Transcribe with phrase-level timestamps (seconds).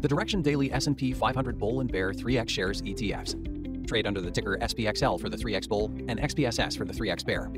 [0.00, 3.86] The Direxion Daily S&P 500 Bull and Bear 3X Shares ETFs.
[3.86, 7.50] Trade under the ticker SPXL for the 3X Bull and SPXS for the 3X Bear.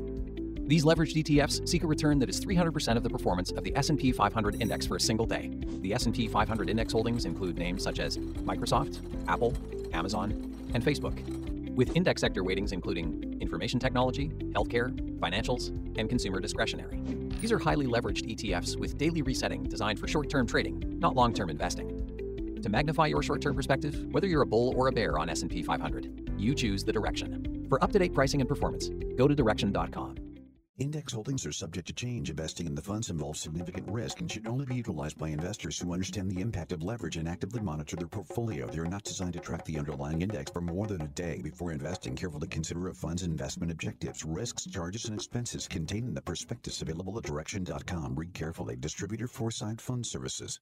[0.65, 4.13] These leveraged ETFs seek a return that is 300% of the performance of the S&P
[4.13, 5.51] 500 index for a single day.
[5.81, 9.53] The S&P 500 index holdings include names such as Microsoft, Apple,
[9.91, 11.19] Amazon, and Facebook,
[11.75, 17.01] with index sector weightings including information technology, healthcare, financials, and consumer discretionary.
[17.41, 21.98] These are highly leveraged ETFs with daily resetting designed for short-term trading, not long-term investing.
[22.61, 26.31] To magnify your short-term perspective, whether you're a bull or a bear on S&P 500,
[26.37, 27.65] you choose the direction.
[27.69, 30.15] For up-to-date pricing and performance, go to direxion.com.
[30.79, 32.29] Index holdings are subject to change.
[32.29, 35.91] Investing in the funds involves significant risk and should only be utilized by investors who
[35.91, 38.65] understand the impact of leverage and actively monitor their portfolio.
[38.65, 41.41] They are not designed to track the underlying index for more than a day.
[41.43, 46.21] Before investing, carefully consider a fund's investment objectives, risks, charges, and expenses contained in the
[46.21, 48.15] prospectus available at direxion.com.
[48.15, 48.77] Read carefully.
[48.77, 50.61] Distributor Foreside Fund Services.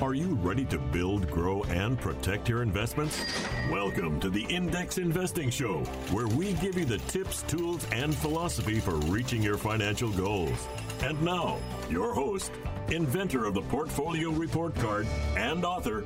[0.00, 3.20] Are you ready to build, grow, and protect your investments?
[3.68, 5.80] Welcome to the Index Investing Show,
[6.12, 10.68] where we give you the tips, tools, and philosophy for reaching your financial goals.
[11.02, 11.58] And now,
[11.90, 12.52] your host,
[12.92, 16.04] inventor of the Portfolio Report Card and author,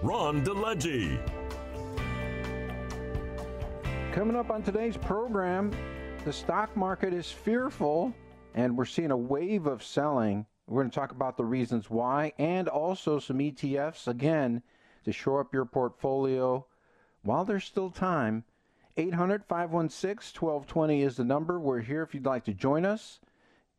[0.00, 1.20] Ron DeLegge.
[4.12, 5.70] Coming up on today's program,
[6.24, 8.14] the stock market is fearful,
[8.54, 12.32] and we're seeing a wave of selling we're going to talk about the reasons why
[12.38, 14.62] and also some ETFs, again,
[15.04, 16.66] to shore up your portfolio
[17.22, 18.44] while there's still time.
[18.96, 21.58] 800 516 1220 is the number.
[21.58, 23.20] We're here if you'd like to join us.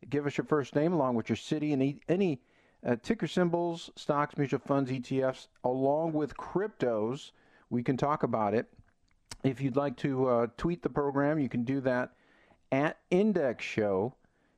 [0.08, 2.42] Give us your first name along with your city and any
[2.86, 7.32] uh, ticker symbols, stocks, mutual funds, ETFs, along with cryptos.
[7.70, 8.66] We can talk about it.
[9.42, 12.12] If you'd like to uh, tweet the program, you can do that
[12.70, 14.14] at Index Show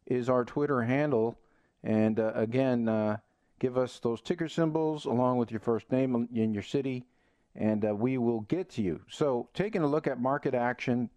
[0.06, 1.38] is our Twitter handle.
[1.82, 3.18] And uh, again, uh,
[3.58, 7.06] give us those ticker symbols along with your first name in your city,
[7.54, 9.00] and uh, we will get to you.
[9.08, 11.10] So, taking a look at market action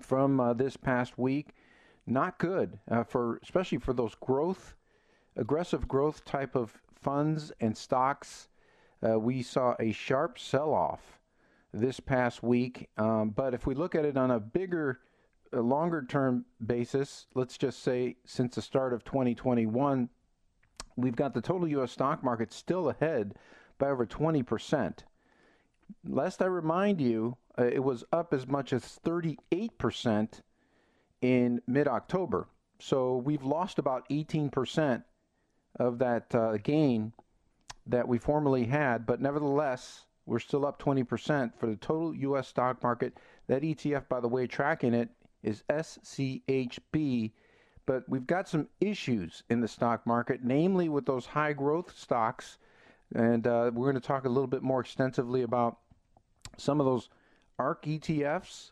[0.00, 1.54] from uh, this past week,
[2.06, 4.74] not good uh, for especially for those growth,
[5.36, 8.48] aggressive growth type of funds and stocks.
[9.06, 11.18] Uh, we saw a sharp sell-off
[11.72, 15.00] this past week, um, but if we look at it on a bigger
[15.52, 20.08] a longer term basis, let's just say since the start of 2021,
[20.96, 21.92] we've got the total U.S.
[21.92, 23.34] stock market still ahead
[23.78, 24.98] by over 20%.
[26.04, 30.40] Lest I remind you, uh, it was up as much as 38%
[31.20, 32.48] in mid October.
[32.78, 35.04] So we've lost about 18%
[35.78, 37.12] of that uh, gain
[37.86, 42.48] that we formerly had, but nevertheless, we're still up 20% for the total U.S.
[42.48, 43.18] stock market.
[43.48, 45.10] That ETF, by the way, tracking it
[45.42, 47.32] is SCHB.
[47.84, 52.58] But we've got some issues in the stock market, namely with those high growth stocks.
[53.14, 55.78] And uh, we're going to talk a little bit more extensively about
[56.56, 57.08] some of those
[57.58, 58.70] ARK ETFs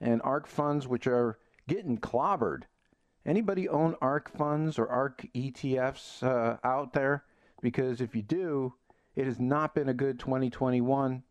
[0.00, 1.38] and ARK funds, which are
[1.68, 2.62] getting clobbered.
[3.26, 7.24] Anybody own ARK funds or ARK ETFs uh, out there?
[7.60, 8.74] Because if you do,
[9.16, 11.22] it has not been a good 2021.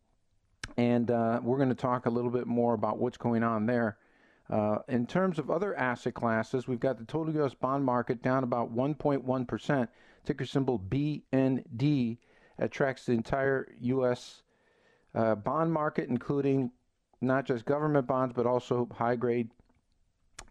[0.77, 3.97] And uh, we're going to talk a little bit more about what's going on there.
[4.50, 7.54] Uh, in terms of other asset classes, we've got the total U.S.
[7.54, 9.88] bond market down about 1.1%.
[10.26, 12.18] Ticker symbol BND
[12.59, 14.44] attracts the entire U.S.
[15.16, 16.72] Uh, bond market, including
[17.22, 19.50] not just government bonds, but also high grade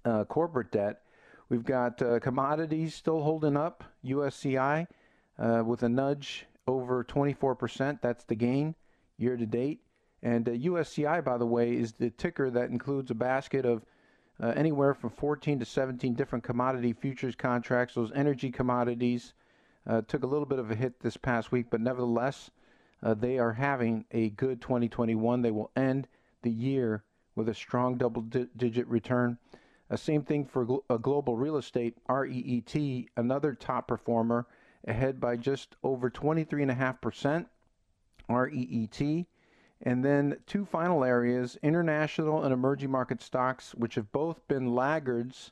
[0.04, 1.02] uh, corporate debt.
[1.48, 4.86] We've got uh, commodities still holding up, USCI
[5.38, 8.00] uh, with a nudge over 24%.
[8.00, 8.74] That's the gain
[9.18, 9.80] year to date.
[10.22, 13.84] And uh, USCI, by the way, is the ticker that includes a basket of
[14.40, 17.94] uh, anywhere from 14 to 17 different commodity futures contracts.
[17.94, 19.34] Those energy commodities
[19.86, 22.50] uh, took a little bit of a hit this past week, but nevertheless,
[23.02, 25.42] uh, they are having a good 2021.
[25.42, 26.06] They will end
[26.42, 29.38] the year with a strong double di- digit return.
[29.90, 34.46] Uh, same thing for gl- global real estate, REET, another top performer,
[34.86, 37.46] ahead by just over 23.5%.
[38.28, 39.26] REET
[39.82, 45.50] and then two final areas international and emerging market stocks, which have both been laggards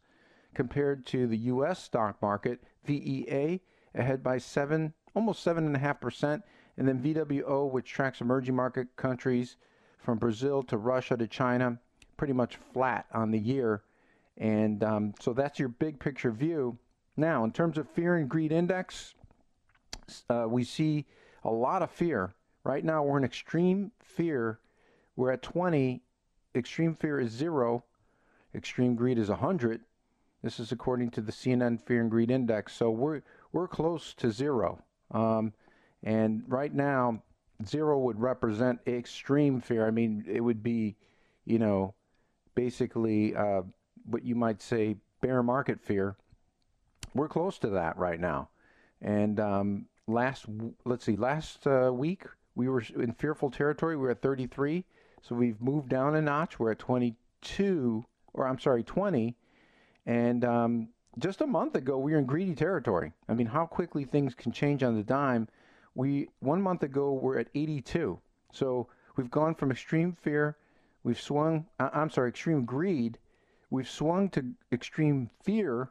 [0.55, 1.83] compared to the U.S.
[1.83, 2.63] stock market.
[2.85, 3.61] VEA
[3.95, 6.43] ahead by seven, almost seven and a half percent,
[6.77, 9.57] and then VWO, which tracks emerging market countries
[9.99, 11.79] from Brazil to Russia to China,
[12.17, 13.83] pretty much flat on the year.
[14.39, 16.79] And um, so that's your big picture view.
[17.17, 19.15] Now, in terms of fear and greed index,
[20.31, 21.07] uh, we see
[21.45, 22.33] a lot of fear
[22.65, 24.61] Right now, we're in extreme fear.
[25.17, 26.03] We're at 20.
[26.55, 27.85] Extreme fear is zero.
[28.55, 29.81] Extreme greed is 100.
[30.43, 32.75] This is according to the CNN Fear and Greed Index.
[32.75, 33.23] So we're
[33.53, 34.83] we're close to zero.
[35.11, 35.53] Um,
[36.03, 37.23] and right now,
[37.67, 39.87] zero would represent extreme fear.
[39.87, 40.97] I mean, it would be,
[41.45, 41.95] you know,
[42.55, 43.63] basically uh,
[44.05, 46.17] what you might say bear market fear.
[47.15, 48.49] We're close to that right now.
[49.03, 50.47] And um, last,
[50.85, 52.25] let's see, last uh, week
[52.61, 53.97] we were in fearful territory.
[53.97, 54.85] We were at 33.
[55.23, 56.59] So we've moved down a notch.
[56.59, 58.05] We're at 22,
[58.35, 59.35] or I'm sorry, 20.
[60.05, 63.15] And um, just a month ago, we were in greedy territory.
[63.31, 65.49] I mean, how quickly things can change on the dime.
[65.95, 68.19] We one month ago we're at 82.
[68.53, 70.59] So we've gone from extreme fear,
[71.03, 71.65] we've swung.
[71.79, 73.19] I'm sorry, extreme greed.
[73.71, 75.91] We've swung to extreme fear.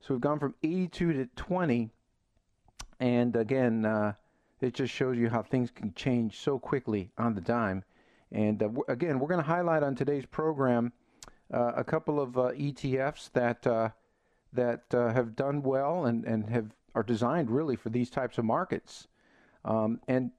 [0.00, 1.90] So we've gone from 82 to 20.
[3.00, 4.12] And again, uh,
[4.64, 7.84] it just shows you how things can change so quickly on the dime.
[8.32, 10.92] And uh, again, we're going to highlight on today's program
[11.52, 13.90] uh, a couple of uh, ETFs that uh,
[14.52, 18.44] that uh, have done well and, and have are designed really for these types of
[18.44, 19.08] markets.
[19.64, 20.30] Um, and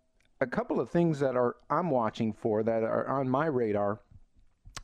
[0.42, 4.00] a couple of things that are I'm watching for that are on my radar.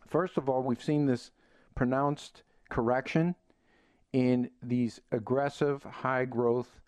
[0.07, 1.31] First of all, we've seen this
[1.75, 3.35] pronounced correction
[4.13, 6.81] in these aggressive high growth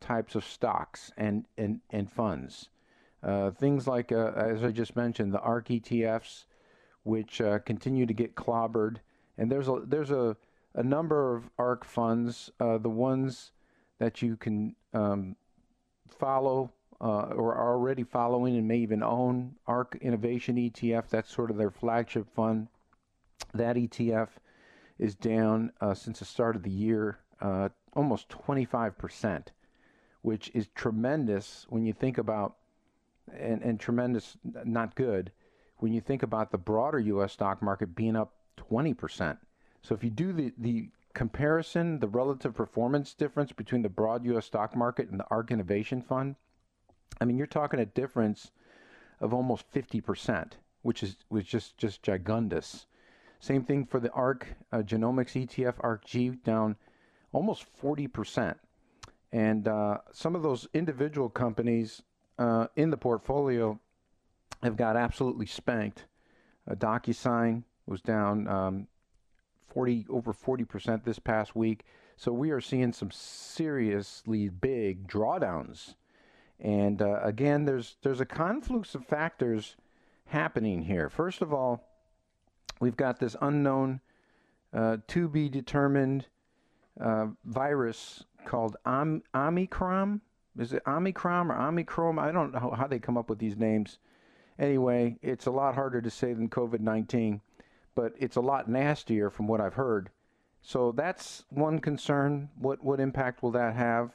[0.00, 2.68] types of stocks and, and, and funds.
[3.22, 6.44] Uh, things like, uh, as I just mentioned, the ARK ETFs,
[7.02, 8.98] which uh, continue to get clobbered.
[9.36, 10.36] And there's a, there's a,
[10.74, 13.52] a number of ARK funds, uh, the ones
[13.98, 15.36] that you can um,
[16.08, 21.08] follow uh, or are already following and may even own ARK Innovation ETF.
[21.08, 22.68] That's sort of their flagship fund.
[23.54, 24.28] That ETF
[24.98, 27.18] is down uh, since the start of the year,
[27.94, 29.52] almost 25 percent
[30.22, 32.56] which is tremendous when you think about,
[33.32, 35.32] and, and tremendous, not good,
[35.78, 37.32] when you think about the broader U.S.
[37.32, 38.32] stock market being up
[38.70, 39.38] 20%.
[39.82, 44.46] So if you do the, the comparison, the relative performance difference between the broad U.S.
[44.46, 46.36] stock market and the ARK Innovation Fund,
[47.20, 48.50] I mean, you're talking a difference
[49.20, 52.86] of almost 50%, which is was just just gigundous.
[53.40, 56.76] Same thing for the ARK uh, Genomics ETF, ARKG, down
[57.32, 58.56] almost 40%.
[59.32, 62.02] And uh, some of those individual companies
[62.38, 63.78] uh, in the portfolio
[64.62, 66.06] have got absolutely spanked.
[66.70, 68.86] Uh, DocuSign was down um,
[69.68, 71.84] 40 over 40 percent this past week.
[72.16, 75.94] So we are seeing some seriously big drawdowns.
[76.58, 79.76] And uh, again, there's there's a confluence of factors
[80.26, 81.08] happening here.
[81.08, 81.84] First of all,
[82.80, 84.00] we've got this unknown,
[84.72, 86.26] uh, to be determined
[87.00, 90.20] uh, virus called Om- Omicron.
[90.58, 92.18] Is it Omicron or Omicron?
[92.18, 93.98] I don't know how they come up with these names.
[94.58, 97.40] Anyway, it's a lot harder to say than COVID 19,
[97.94, 100.10] but it's a lot nastier from what I've heard.
[100.62, 102.48] So that's one concern.
[102.58, 104.10] What, what impact will that have?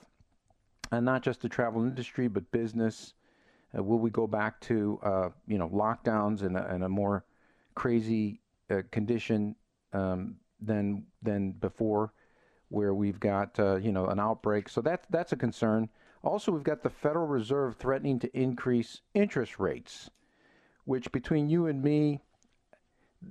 [0.91, 3.13] And not just the travel industry, but business.
[3.75, 7.25] Uh, will we go back to uh, you know lockdowns and a, and a more
[7.73, 9.55] crazy uh, condition
[9.93, 12.13] um, than than before?
[12.73, 14.67] Where we've got uh, you know an outbreak.
[14.67, 15.89] So that's that's a concern.
[16.23, 20.09] Also, we've got the Federal Reserve threatening to increase interest rates,
[20.85, 22.21] which between you and me,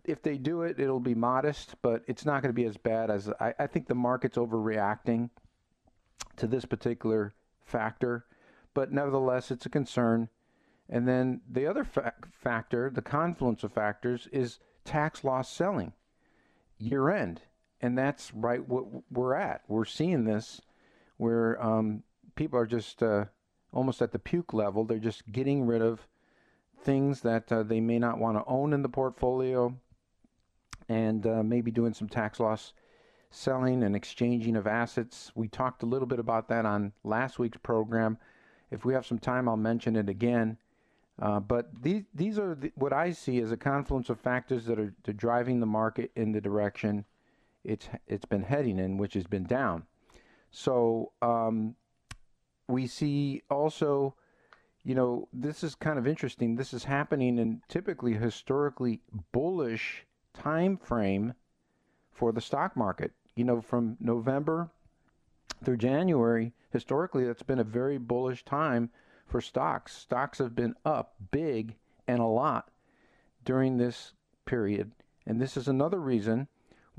[0.05, 3.11] if they do it, it'll be modest, but it's not going to be as bad
[3.11, 5.31] as I, I think the market's overreacting
[6.37, 8.27] to this particular factor.
[8.75, 10.29] But nevertheless, it's a concern.
[10.89, 15.93] And then the other fa- factor, the confluence of factors, is tax loss selling
[16.79, 17.43] year end
[17.83, 19.63] and that's right what we're at.
[19.69, 20.61] We're seeing this
[21.17, 22.05] where um,
[22.37, 23.27] people are just uh,
[23.73, 24.85] almost at the puke level.
[24.85, 26.07] They're just getting rid of
[26.81, 29.75] things that uh, they may not want to own in the portfolio
[30.89, 32.73] and uh, maybe doing some tax loss
[33.31, 35.33] selling and exchanging of assets.
[35.35, 38.19] We talked a little bit about that on last week's program.
[38.71, 40.59] If we have some time, I'll mention it again.
[41.21, 44.79] Uh, but these these are the, what I see as a confluence of factors that
[44.79, 47.05] are, driving the market in the direction
[47.65, 49.85] it's it's been heading in, which has been down.
[50.51, 51.77] So um,
[52.69, 54.15] we see also,
[54.85, 56.57] you know, this is kind of interesting.
[56.57, 59.01] This is happening in typically historically
[59.33, 60.05] bullish
[60.35, 61.35] time frame
[62.11, 63.13] for the stock market.
[63.35, 64.71] You know, from November
[65.65, 68.91] through January, historically, that's been a very bullish time
[69.27, 69.97] for stocks.
[69.97, 71.77] Stocks have been up big
[72.07, 72.71] and a lot
[73.45, 74.13] during this
[74.45, 74.93] period.
[75.27, 76.49] And this is another reason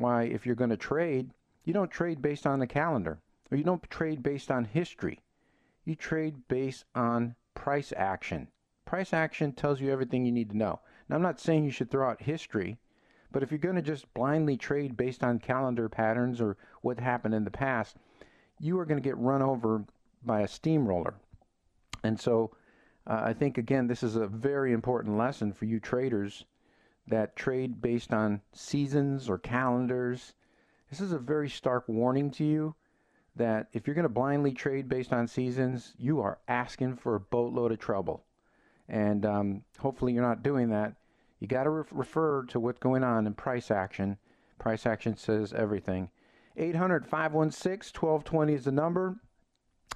[0.03, 1.31] why, if you're going to trade,
[1.63, 3.17] you don't trade based on the calendar,
[3.49, 5.19] or you don't trade based on history.
[5.85, 8.49] You trade based on price action.
[8.85, 10.79] Price action tells you everything you need to know.
[11.09, 12.77] Now, I'm not saying you should throw out history,
[13.31, 17.33] but if you're going to just blindly trade based on calendar patterns or what happened
[17.33, 17.97] in the past,
[18.59, 19.85] you are going to get run over
[20.23, 21.15] by a steamroller.
[22.03, 22.51] And so,
[23.05, 26.45] Uh, I think, again, this is a very important lesson for you traders
[27.07, 30.33] that trade based on seasons or calendars.
[30.89, 32.75] This is a very stark warning to you
[33.35, 37.19] that if you're going to blindly trade based on seasons, you are asking for a
[37.19, 38.23] boatload of trouble.
[38.87, 40.93] And um, hopefully, you're not doing that.
[41.39, 44.17] You got to re- refer to what's going on in price action.
[44.59, 46.09] Price action says everything.
[46.55, 49.15] 800 516 1220 is the number.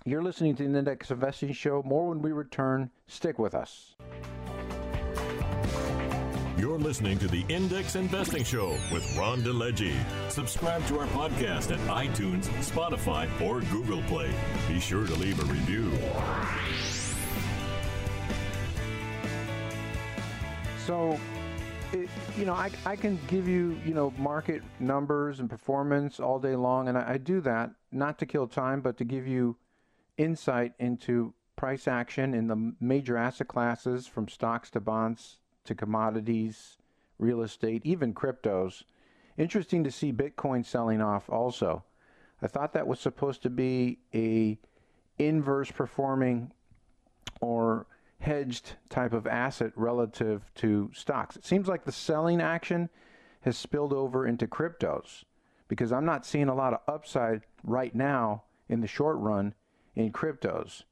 [0.05, 1.83] You're listening to the Index Investing Show.
[1.83, 2.91] More when we return.
[3.07, 3.95] Stick with us.
[6.57, 9.93] You're listening to the Index Investing Show with Ron DeLegge.
[10.31, 14.31] Subscribe to our podcast at iTunes, Spotify, or Google Play.
[14.67, 15.91] Be sure to leave a review.
[20.87, 21.19] So,
[21.93, 26.39] it, you know, I, I can give you, you know, market numbers and performance all
[26.39, 29.57] day long, and I, I do that not to kill time, but to give you
[30.17, 35.37] insight into price action in the major asset classes from stocks to bonds
[35.67, 36.77] to commodities,
[37.19, 38.83] real estate, even cryptos.
[39.37, 41.83] Interesting to see Bitcoin selling off also.
[42.41, 44.59] I thought that was supposed to be a
[45.17, 46.51] inverse performing
[47.41, 47.87] or
[48.19, 51.35] hedged type of asset relative to stocks.
[51.35, 52.89] It seems like the selling action
[53.41, 55.23] has spilled over into cryptos
[55.67, 59.53] because I'm not seeing a lot of upside right now in the short run
[59.95, 60.83] in cryptos.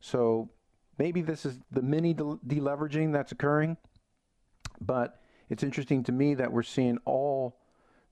[0.00, 0.50] So
[0.98, 3.76] maybe this is the mini deleveraging that's occurring,
[4.80, 7.58] but it's interesting to me that we're seeing all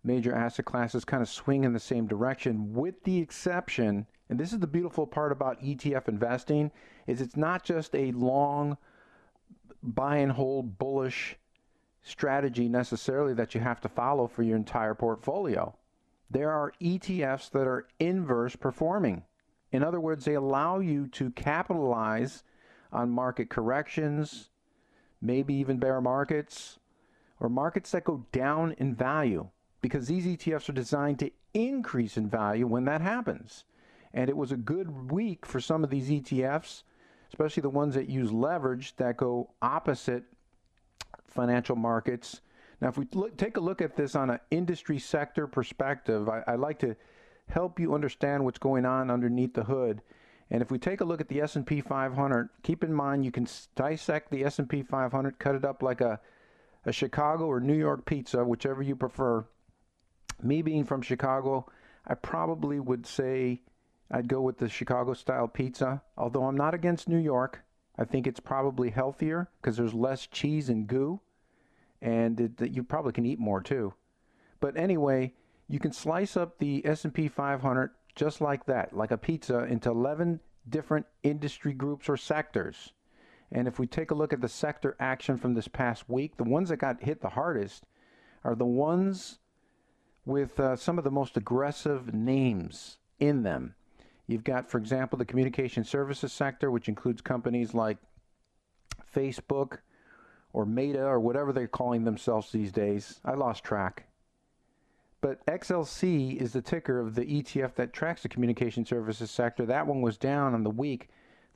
[0.04, 4.52] major asset classes kind of swing in the same direction with the exception and this
[4.52, 6.70] is the beautiful part about ETF investing
[7.06, 8.76] is it's not just a long
[9.82, 11.36] buy and hold bullish
[12.02, 15.74] strategy necessarily that you have to follow for your entire portfolio.
[16.30, 19.24] There are ETFs that are inverse performing.
[19.72, 22.44] In other words, they allow you to capitalize
[22.92, 24.50] on market corrections,
[25.20, 26.78] maybe even bear markets,
[27.40, 29.48] or markets that go down in value
[29.80, 33.64] because these ETFs are designed to increase in value when that happens.
[34.12, 36.82] And it was a good week for some of these ETFs,
[37.28, 40.24] especially the ones that use leverage that go opposite
[41.26, 42.40] financial markets.
[42.80, 46.42] Now, if we look, take a look at this on an industry sector perspective, I,
[46.46, 46.96] I like to
[47.48, 50.02] help you understand what's going on underneath the hood.
[50.50, 53.46] And if we take a look at the S&P 500, keep in mind you can
[53.74, 56.20] dissect the S&P 500, cut it up like a,
[56.86, 59.44] a Chicago or New York pizza, whichever you prefer.
[60.42, 61.66] Me being from Chicago,
[62.06, 63.60] I probably would say
[64.10, 66.02] I'd go with the Chicago style pizza.
[66.16, 67.62] Although I'm not against New York,
[67.98, 71.20] I think it's probably healthier because there's less cheese and goo,
[72.00, 73.92] and it, you probably can eat more too.
[74.60, 75.34] But anyway,
[75.68, 80.40] you can slice up the S&P 500 just like that, like a pizza, into 11
[80.68, 82.92] different industry groups or sectors.
[83.52, 86.44] And if we take a look at the sector action from this past week, the
[86.44, 87.84] ones that got hit the hardest
[88.44, 89.38] are the ones
[90.26, 93.74] with uh, some of the most aggressive names in them.
[94.26, 97.98] You've got, for example, the communication services sector, which includes companies like
[99.14, 99.78] Facebook
[100.52, 103.20] or Meta or whatever they're calling themselves these days.
[103.24, 104.08] I lost track.
[105.20, 109.66] But XLC is the ticker of the ETF that tracks the communication services sector.
[109.66, 111.08] That one was down on the week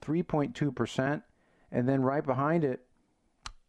[0.02, 1.22] 3.2%.
[1.70, 2.84] And then right behind it,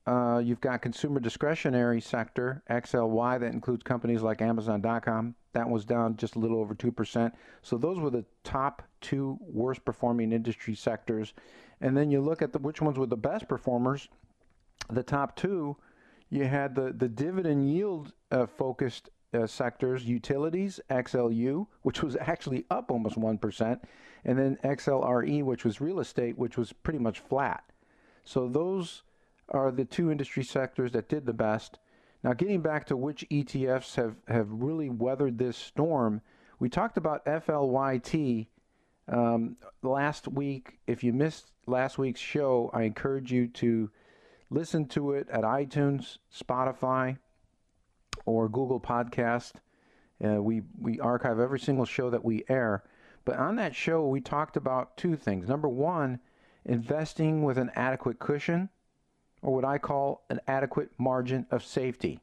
[0.05, 5.35] uh, you've got consumer discretionary sector, XLY, that includes companies like Amazon.com.
[5.53, 7.31] That was down just a little over 2%.
[7.61, 11.33] So those were the top two worst performing industry sectors.
[11.79, 14.09] And then you look at the, which ones were the best performers.
[14.89, 15.77] The top two,
[16.29, 22.65] you had the, the dividend yield uh, focused uh, sectors, utilities, XLU, which was actually
[22.69, 23.79] up almost 1%,
[24.25, 27.63] and then XLRE, which was real estate, which was pretty much flat.
[28.23, 29.03] So those
[29.49, 31.79] are the two industry sectors that did the best.
[32.23, 36.21] Now, getting back to which ETFs have, have really weathered this storm,
[36.59, 38.47] we talked about FLYT
[39.09, 40.79] um, last week.
[40.87, 43.89] If you missed last week's show, I encourage you to
[44.49, 47.17] listen to it at iTunes, Spotify,
[48.25, 49.53] or Google Podcast.
[50.23, 52.83] Uh, we we archive every single show that we air.
[53.25, 55.47] But on that show, we talked about two things.
[55.47, 56.19] Number one,
[56.65, 58.69] investing with an adequate cushion
[59.41, 62.19] or what I call an adequate margin of safety.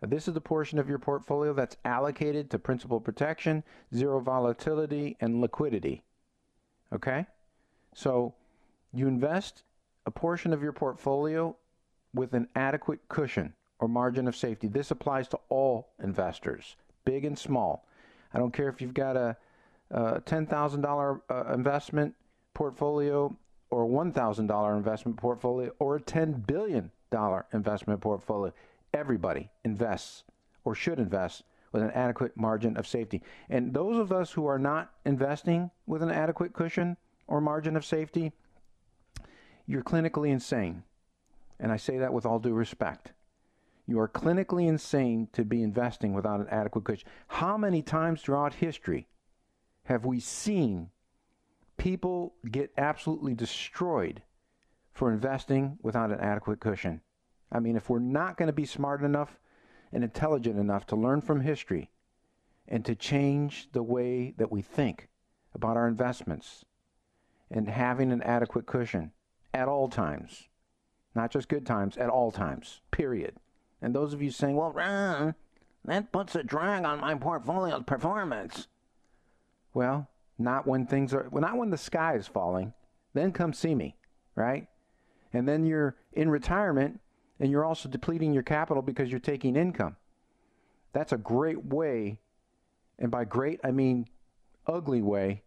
[0.00, 3.64] Now, this is the portion of your portfolio that's allocated to principal protection,
[3.94, 6.02] zero volatility, and liquidity.
[6.92, 7.26] Okay?
[7.94, 8.34] So
[8.92, 9.64] you invest
[10.06, 11.56] a portion of your portfolio
[12.14, 14.68] with an adequate cushion or margin of safety.
[14.68, 17.86] This applies to all investors, big and small.
[18.32, 19.36] I don't care if you've got a,
[19.90, 22.14] a $10,000 uh, investment
[22.54, 23.34] portfolio
[23.70, 26.90] or a $1,000 investment portfolio or a $10 billion
[27.52, 28.52] investment portfolio.
[28.94, 30.24] Everybody invests
[30.64, 33.22] or should invest with an adequate margin of safety.
[33.48, 37.84] And those of us who are not investing with an adequate cushion or margin of
[37.84, 38.32] safety,
[39.66, 40.82] you're clinically insane.
[41.60, 43.12] And I say that with all due respect.
[43.88, 47.08] You are clinically insane to be investing without an adequate cushion.
[47.26, 49.08] How many times throughout history
[49.84, 50.90] have we seen
[51.78, 54.20] people get absolutely destroyed
[54.92, 57.00] for investing without an adequate cushion?
[57.50, 59.38] I mean, if we're not going to be smart enough
[59.90, 61.90] and intelligent enough to learn from history
[62.68, 65.08] and to change the way that we think
[65.54, 66.66] about our investments
[67.50, 69.12] and having an adequate cushion
[69.54, 70.46] at all times,
[71.14, 73.34] not just good times, at all times, period.
[73.80, 74.72] And those of you saying, well,
[75.84, 78.68] that puts a drag on my portfolio's performance.
[79.72, 80.08] Well,
[80.38, 82.72] not when things are, well, not when the sky is falling.
[83.14, 83.96] Then come see me,
[84.34, 84.68] right?
[85.32, 87.00] And then you're in retirement
[87.40, 89.96] and you're also depleting your capital because you're taking income.
[90.92, 92.18] That's a great way,
[92.98, 94.08] and by great I mean
[94.66, 95.42] ugly way,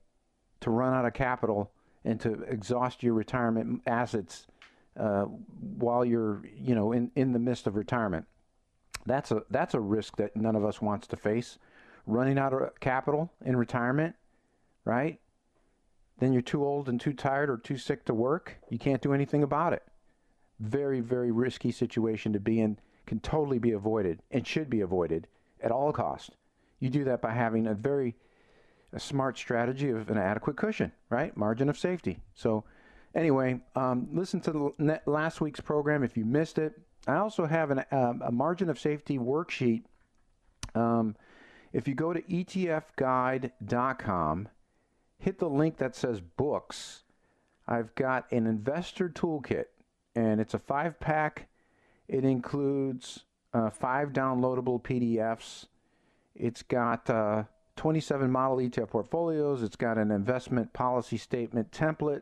[0.62, 1.72] to run out of capital
[2.06, 4.48] and to exhaust your retirement assets
[4.98, 8.26] uh, while you're, you know, in, in the midst of retirement.
[9.06, 11.58] That's a that's a risk that none of us wants to face.
[12.06, 14.16] Running out of capital in retirement,
[14.86, 15.20] right?
[16.20, 18.58] Then you're too old and too tired or too sick to work.
[18.70, 19.84] You can't do anything about it
[20.62, 25.28] very, very risky situation to be in can totally be avoided and should be avoided
[25.62, 26.38] at all cost.
[26.80, 28.16] You do that by having a very
[28.94, 31.36] a smart strategy of an adequate cushion, right?
[31.36, 32.20] Margin of safety.
[32.36, 32.66] So,
[33.16, 36.80] anyway, um, listen to the last week's program if you missed it.
[37.08, 39.84] I also have an, um, a margin of safety worksheet.
[40.76, 41.16] Um,
[41.74, 43.50] if you go to etfguide.com,
[45.18, 47.04] hit the link that says books.
[47.68, 49.66] I've got an investor toolkit
[50.16, 51.48] and it's a five pack.
[52.08, 55.68] It includes uh, five downloadable PDFs.
[56.36, 57.44] It's got uh,
[57.78, 59.64] 27 model ETF portfolios.
[59.64, 62.22] It's got an investment policy statement template.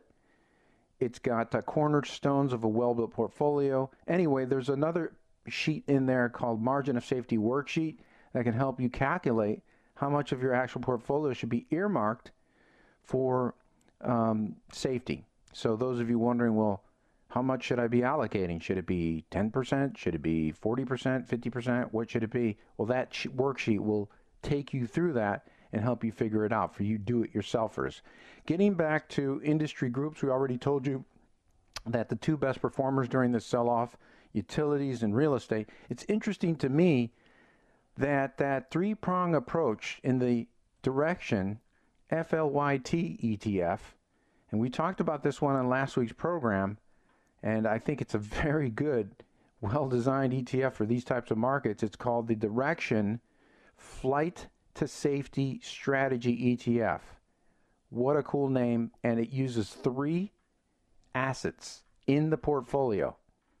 [1.00, 3.90] It's got cornerstones of a well built portfolio.
[4.06, 5.12] Anyway, there's another
[5.48, 7.96] sheet in there called Margin of Safety Worksheet
[8.34, 9.62] that can help you calculate
[9.94, 12.32] how much of your actual portfolio should be earmarked
[13.02, 13.54] for
[14.02, 15.24] um, safety.
[15.52, 16.84] So, those of you wondering, well,
[17.28, 18.60] how much should I be allocating?
[18.60, 19.96] Should it be 10%?
[19.96, 21.92] Should it be 40%, 50%?
[21.92, 22.58] What should it be?
[22.76, 24.10] Well, that sh- worksheet will
[24.42, 28.00] take you through that and help you figure it out for you do it yourselfers.
[28.46, 31.04] Getting back to industry groups, we already told you
[31.86, 33.96] that the two best performers during this sell off,
[34.32, 35.68] utilities and real estate.
[35.88, 37.12] It's interesting to me
[37.96, 40.46] that that three prong approach in the
[40.82, 41.60] direction
[42.10, 43.80] FLYT ETF,
[44.50, 46.78] and we talked about this one on last week's program
[47.42, 49.10] and I think it's a very good,
[49.60, 51.82] well designed ETF for these types of markets.
[51.82, 53.20] It's called the Direxion
[53.76, 54.48] Flight
[54.80, 57.00] to Safety Strategy ETF.
[57.90, 58.92] What a cool name.
[59.04, 60.32] And it uses three
[61.14, 63.14] assets in the portfolio.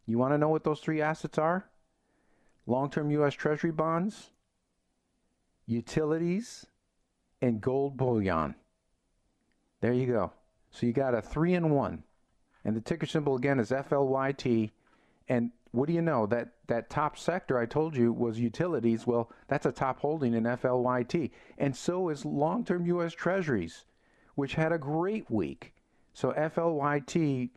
[0.06, 1.68] You want to know what those three assets are?
[2.66, 3.34] Long term U.S.
[3.34, 4.30] Treasury bonds,
[5.66, 6.64] utilities,
[7.42, 8.54] and gold bullion.
[9.82, 10.32] There you go.
[10.70, 12.02] So you got a three in one.
[12.64, 14.70] And the ticker symbol again is FLYT.
[15.28, 16.26] And what do you know?
[16.26, 19.06] That that top sector I told you was utilities.
[19.06, 21.30] Well, that's a top holding in FLYT.
[21.58, 23.84] And so is long-term US Treasuries,
[24.34, 25.74] which had a great week.
[26.12, 27.50] So FLYT,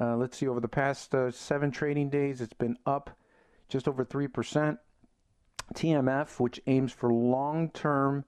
[0.00, 3.10] uh, let's see, over the past uh, seven trading days, it's been up
[3.68, 4.78] just over 3%.
[5.74, 8.24] TMF, which aims for long-term,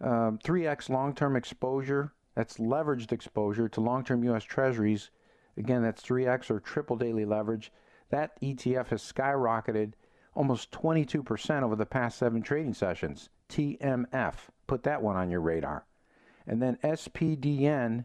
[0.00, 4.44] um, 3x long-term exposure, that's leveraged exposure to long-term U.S.
[4.44, 5.10] Treasuries,
[5.56, 7.72] Again, that's 3x or triple daily leverage.
[8.10, 9.94] That ETF has skyrocketed
[10.34, 13.30] almost 22% over the past seven trading sessions.
[13.48, 14.34] TMF.
[14.66, 15.86] Put that one on your radar.
[16.46, 18.04] And then SPDN,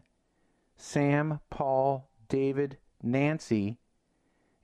[0.76, 3.78] Sam, Paul, David, Nancy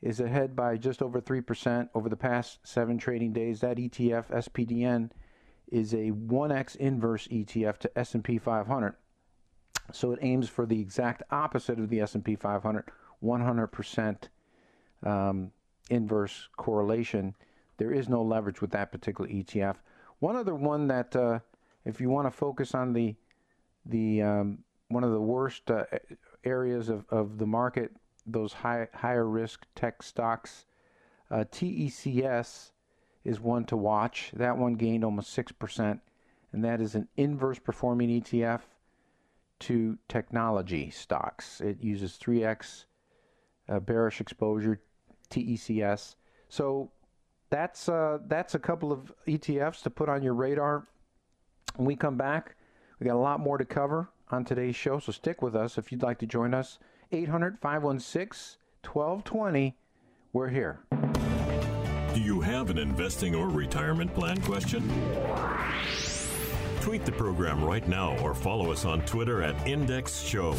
[0.00, 3.60] is ahead by just over 3% over the past seven trading days.
[3.60, 5.10] That ETF, SPDN,
[5.70, 8.94] is a 1x inverse ETF to S&P 500.
[9.92, 12.84] So it aims for the exact opposite of the S&P 500,
[13.22, 14.16] 100%
[15.02, 15.50] um,
[15.90, 17.34] inverse correlation.
[17.76, 19.76] There is no leverage with that particular ETF.
[20.20, 21.40] One other one that, uh,
[21.84, 23.14] if you want to focus on the
[23.86, 25.84] the um, one of the worst uh,
[26.44, 27.92] areas of, of the market,
[28.26, 30.66] those high higher risk tech stocks,
[31.30, 32.70] uh, TECS
[33.24, 34.30] is one to watch.
[34.34, 36.00] That one gained almost six percent,
[36.52, 38.60] and that is an inverse performing ETF
[39.62, 41.60] to technology stocks.
[41.60, 42.84] It uses 3x
[43.68, 44.80] uh, bearish exposure,
[45.32, 46.16] TECS.
[46.48, 46.90] So
[47.50, 50.86] that's uh, that's a couple of ETFs to put on your radar.
[51.76, 52.56] When we come back,
[52.98, 55.92] we got a lot more to cover on today's show, so stick with us if
[55.92, 56.78] you'd like to join us.
[57.12, 59.76] 800 516 1220.
[60.32, 60.80] We're here.
[62.14, 64.82] Do you have an investing or retirement plan question?
[66.80, 70.54] Tweet the program right now or follow us on Twitter at Index Show.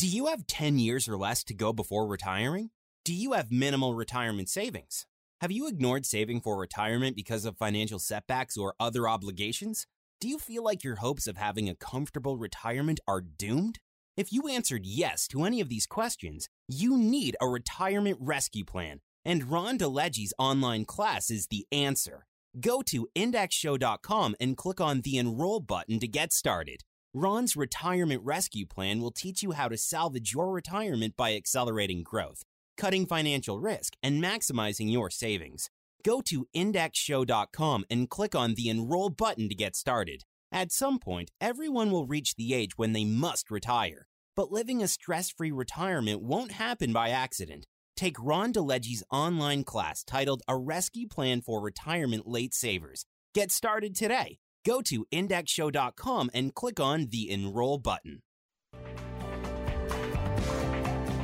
[0.00, 2.70] Do you have 10 years or less to go before retiring?
[3.04, 5.04] Do you have minimal retirement savings?
[5.42, 9.86] Have you ignored saving for retirement because of financial setbacks or other obligations?
[10.18, 13.80] Do you feel like your hopes of having a comfortable retirement are doomed?
[14.16, 19.02] If you answered yes to any of these questions, you need a retirement rescue plan,
[19.22, 22.24] and Ron DeLegge's online class is the answer.
[22.58, 26.84] Go to indexshow.com and click on the enroll button to get started.
[27.12, 32.44] Ron's retirement rescue plan will teach you how to salvage your retirement by accelerating growth,
[32.76, 35.70] cutting financial risk, and maximizing your savings.
[36.04, 40.22] Go to indexshow.com and click on the enroll button to get started.
[40.52, 44.06] At some point, everyone will reach the age when they must retire.
[44.36, 47.66] But living a stress free retirement won't happen by accident.
[47.96, 53.04] Take Ron DeLegge's online class titled A Rescue Plan for Retirement Late Savers.
[53.34, 54.38] Get started today.
[54.64, 58.22] Go to indexshow.com and click on the enroll button.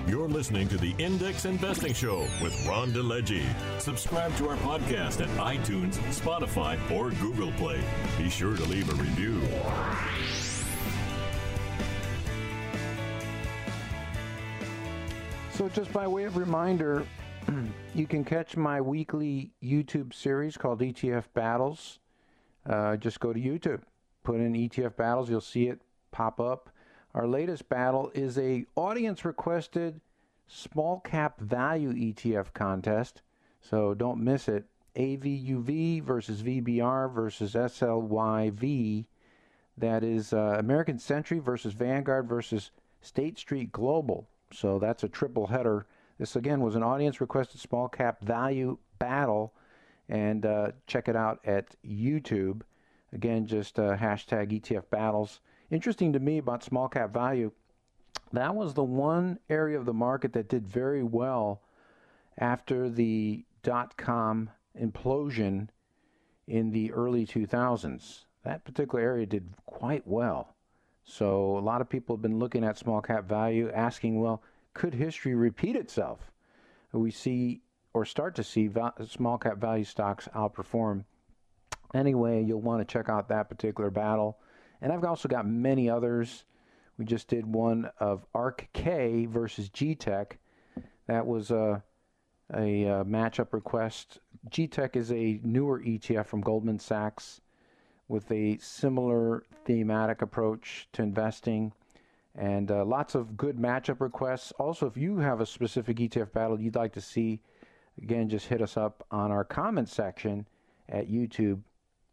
[0.09, 3.43] You're listening to the Index Investing Show with Ron DeLegge.
[3.81, 7.81] Subscribe to our podcast at iTunes, Spotify, or Google Play.
[8.17, 9.41] Be sure to leave a review.
[15.51, 17.05] So, just by way of reminder,
[17.95, 21.99] you can catch my weekly YouTube series called ETF Battles.
[22.69, 23.83] Uh, just go to YouTube,
[24.25, 26.71] put in ETF Battles, you'll see it pop up.
[27.15, 30.01] Our latest battle is a audience requested
[30.47, 33.23] small cap value ETF contest.
[33.61, 34.65] So don't miss it.
[34.97, 39.07] AVUV versus VBR versus SLYV.
[39.79, 42.71] That is uh, American Century versus Vanguard versus
[43.03, 44.29] State Street Global.
[44.53, 45.87] So that's a triple header.
[46.19, 49.53] This again was an audience requested small cap value battle.
[50.09, 52.63] And uh, check it out at YouTube.
[53.13, 55.41] Again, just uh, hashtag ETF battles
[55.71, 57.53] interesting to me about small cap value,
[58.33, 61.63] that was the one area of the market that did very well
[62.39, 65.69] after the dot com implosion
[66.47, 68.25] in the early 2000s.
[68.45, 70.55] That particular area did quite well.
[71.03, 74.43] So a lot of people have been looking at small cap value, asking, well,
[74.75, 76.31] could history repeat itself?
[76.93, 77.63] We see
[77.97, 78.69] or start to see
[79.09, 81.03] small cap value stocks outperform.
[81.95, 84.39] Anyway, you'll want to check out that particular battle.
[84.83, 86.45] And I've also got many others.
[86.99, 90.33] We just did one of ARKK versus GTEK.
[91.07, 91.83] That was a,
[92.53, 94.19] a, a matchup request.
[94.51, 97.41] GTEK is a newer ETF from Goldman Sachs
[98.09, 101.73] with a similar thematic approach to investing
[102.35, 104.53] and uh, lots of good matchup requests.
[104.59, 107.41] Also, if you have a specific ETF battle you'd like to see,
[108.03, 110.47] again, just hit us up on our comment section
[110.89, 111.61] at YouTube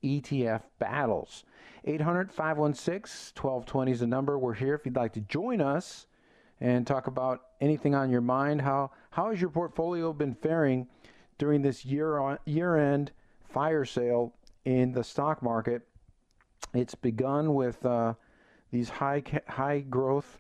[0.03, 1.43] ETF battles.
[1.85, 4.37] 800 516 1220 is the number.
[4.37, 6.07] We're here if you'd like to join us
[6.61, 8.61] and talk about anything on your mind.
[8.61, 10.87] How, how has your portfolio been faring
[11.37, 13.11] during this year on, year end
[13.43, 14.33] fire sale
[14.65, 15.81] in the stock market?
[16.73, 18.13] It's begun with uh,
[18.71, 20.39] these high, high growth,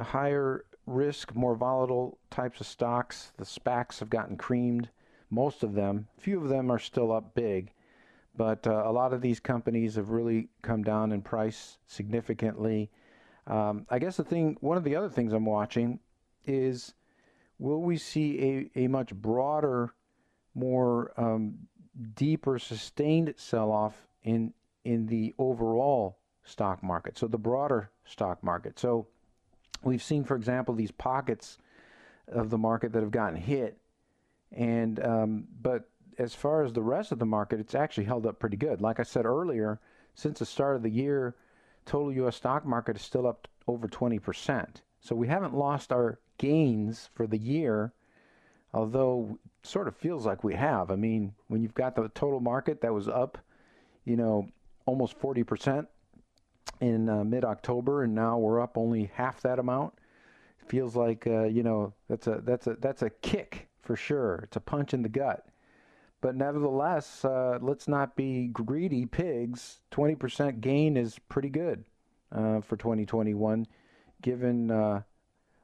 [0.00, 3.32] higher risk, more volatile types of stocks.
[3.36, 4.90] The SPACs have gotten creamed,
[5.30, 6.08] most of them.
[6.18, 7.72] A few of them are still up big.
[8.36, 12.90] But uh, a lot of these companies have really come down in price significantly.
[13.46, 16.00] Um, I guess the thing, one of the other things I'm watching
[16.46, 16.94] is
[17.58, 19.94] will we see a, a much broader,
[20.54, 21.58] more um,
[22.14, 27.18] deeper, sustained sell off in, in the overall stock market?
[27.18, 28.78] So, the broader stock market.
[28.78, 29.08] So,
[29.82, 31.58] we've seen, for example, these pockets
[32.28, 33.78] of the market that have gotten hit.
[34.52, 35.88] And um, but
[36.18, 38.80] as far as the rest of the market, it's actually held up pretty good.
[38.80, 39.80] Like I said earlier,
[40.14, 41.36] since the start of the year,
[41.86, 42.36] total U.S.
[42.36, 44.66] stock market is still up over 20%.
[45.00, 47.92] So we haven't lost our gains for the year,
[48.74, 50.90] although it sort of feels like we have.
[50.90, 53.38] I mean, when you've got the total market that was up,
[54.04, 54.48] you know,
[54.84, 55.86] almost 40%
[56.80, 59.94] in uh, mid-October, and now we're up only half that amount.
[60.62, 64.40] It feels like uh, you know that's a that's a that's a kick for sure.
[64.44, 65.46] It's a punch in the gut.
[66.20, 69.80] but nevertheless, uh, let's not be greedy pigs.
[69.90, 71.84] 20% gain is pretty good
[72.32, 73.66] uh, for 2021,
[74.22, 75.02] given uh,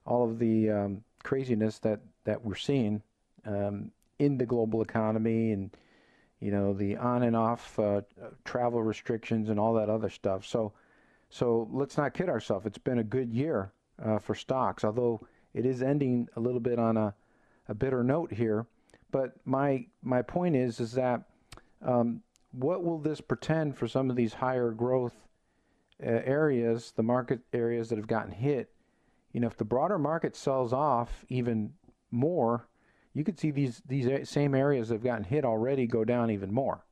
[0.06, 3.02] all of the um, craziness that, that we're seeing
[3.44, 5.70] um, in the global economy and
[6.40, 8.02] you know the on and off uh,
[8.44, 10.44] travel restrictions and all that other stuff.
[10.44, 10.72] So,
[11.28, 12.66] so let's not kid ourselves.
[12.66, 16.78] It's been a good year uh, for stocks, although it is ending a little bit
[16.78, 17.14] on a,
[17.68, 18.66] a bitter note here.
[19.10, 21.22] But my my point is is that
[21.82, 25.14] um, what will this pretend for some of these higher growth
[26.02, 28.70] uh, areas, the market areas that have gotten hit?
[29.32, 31.74] You know, if the broader market sells off even
[32.10, 32.68] more,
[33.12, 36.52] you could see these these same areas that have gotten hit already go down even
[36.52, 36.85] more.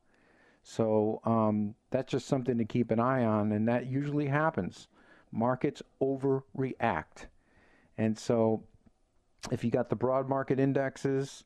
[0.67, 4.87] So um, that's just something to keep an eye on, and that usually happens.
[5.31, 7.27] Markets overreact,
[7.97, 8.63] and so
[9.51, 11.43] if you got the broad market indexes,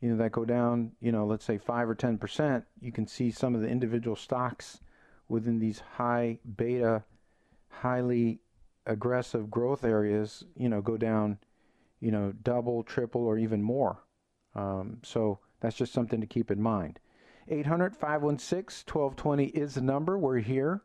[0.00, 3.06] you know that go down, you know, let's say five or ten percent, you can
[3.06, 4.80] see some of the individual stocks
[5.28, 7.02] within these high beta,
[7.70, 8.40] highly
[8.86, 11.38] aggressive growth areas, you know, go down
[12.02, 14.02] you know, double, triple, or even more.
[14.56, 16.98] Um, so that's just something to keep in mind.
[17.48, 20.18] 800 516 1220 is the number.
[20.18, 20.82] We're here.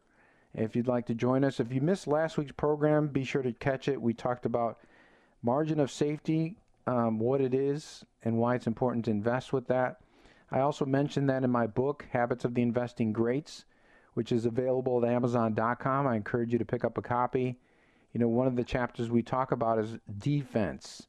[0.53, 3.53] If you'd like to join us, if you missed last week's program, be sure to
[3.53, 4.01] catch it.
[4.01, 4.79] We talked about
[5.43, 6.55] margin of safety,
[6.87, 9.97] um, what it is, and why it's important to invest with that.
[10.49, 13.65] I also mentioned that in my book, Habits of the Investing Greats,
[14.13, 16.07] which is available at Amazon.com.
[16.07, 17.59] I encourage you to pick up a copy
[18.17, 21.07] you know, one of the chapters we talk about is defense.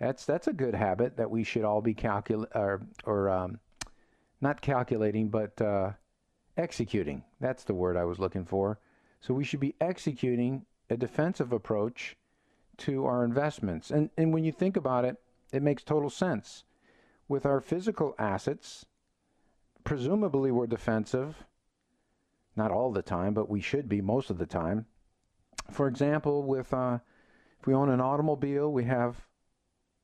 [0.00, 3.60] That's that's a good habit that we should all be calcul or or um,
[4.42, 5.92] not calculating, but uh,
[6.56, 7.24] executing.
[7.40, 8.78] That's the word I was looking for.
[9.20, 12.16] So we should be executing a defensive approach
[12.78, 13.90] to our investments.
[13.90, 15.16] And and when you think about it,
[15.52, 16.64] it makes total sense.
[17.28, 18.84] With our physical assets,
[19.84, 21.44] presumably we're defensive.
[22.56, 24.86] Not all the time, but we should be most of the time
[25.70, 26.98] for example, with uh,
[27.60, 29.26] if we own an automobile, we have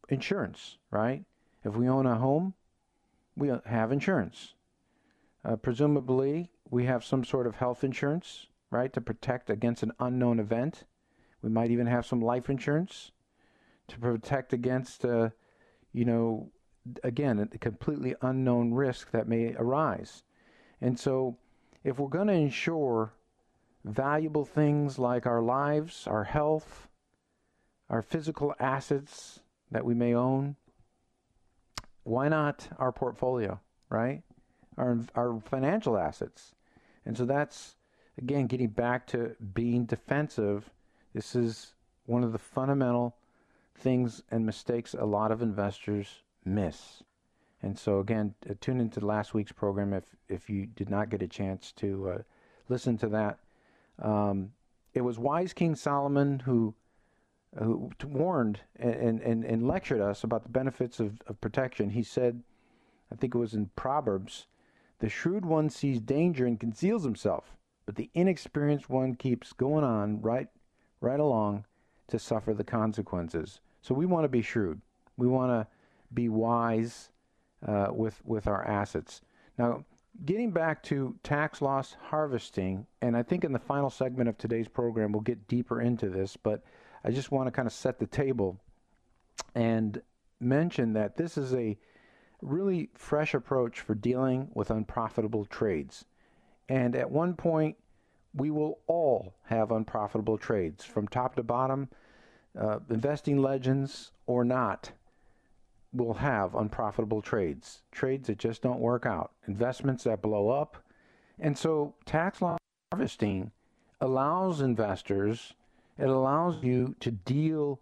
[0.08, 1.24] insurance, right?
[1.64, 2.54] If we own a home,
[3.38, 4.54] we have insurance.
[5.44, 10.40] Uh, presumably, we have some sort of health insurance, right, to protect against an unknown
[10.40, 10.84] event.
[11.40, 13.12] We might even have some life insurance
[13.86, 15.30] to protect against, uh,
[15.92, 16.50] you know,
[17.04, 20.24] again, a completely unknown risk that may arise.
[20.80, 21.38] And so,
[21.84, 23.12] if we're going to insure
[23.84, 26.88] valuable things like our lives, our health,
[27.88, 30.56] our physical assets that we may own.
[32.08, 34.22] Why not our portfolio, right?
[34.76, 36.54] Our, our financial assets.
[37.04, 37.76] And so that's,
[38.16, 40.70] again, getting back to being defensive.
[41.14, 41.74] This is
[42.06, 43.16] one of the fundamental
[43.76, 47.02] things and mistakes a lot of investors miss.
[47.62, 51.22] And so, again, uh, tune into last week's program if, if you did not get
[51.22, 52.18] a chance to uh,
[52.68, 53.38] listen to that
[54.00, 54.52] um,
[54.94, 56.74] it was wise King Solomon who
[57.56, 61.90] who warned and, and, and lectured us about the benefits of, of protection.
[61.90, 62.42] He said,
[63.10, 64.46] I think it was in Proverbs,
[64.98, 67.56] the shrewd one sees danger and conceals himself,
[67.86, 70.48] but the inexperienced one keeps going on right
[71.00, 71.64] right along
[72.08, 73.60] to suffer the consequences.
[73.80, 74.80] So we want to be shrewd.
[75.16, 75.66] We want to
[76.12, 77.10] be wise
[77.66, 79.20] uh, with with our assets.
[79.56, 79.84] Now,
[80.24, 84.68] getting back to tax loss harvesting, and I think in the final segment of today's
[84.68, 86.64] program we'll get deeper into this, but
[87.04, 88.60] I just want to kind of set the table
[89.54, 90.00] and
[90.40, 91.78] mention that this is a
[92.42, 96.04] really fresh approach for dealing with unprofitable trades.
[96.68, 97.76] And at one point,
[98.34, 101.88] we will all have unprofitable trades from top to bottom,
[102.58, 104.92] uh, investing legends or not
[105.92, 110.76] will have unprofitable trades, trades that just don't work out, investments that blow up.
[111.38, 112.58] And so tax loss
[112.92, 113.52] harvesting
[114.00, 115.54] allows investors,
[115.98, 117.80] it allows you to deal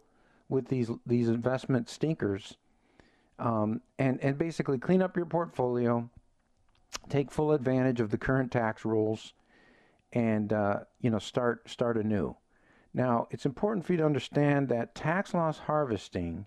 [0.48, 2.56] with these these investment stinkers
[3.38, 6.08] um, and, and basically clean up your portfolio,
[7.08, 9.34] take full advantage of the current tax rules,
[10.12, 12.36] and uh, you know start start anew.
[12.94, 16.46] Now, it's important for you to understand that tax loss harvesting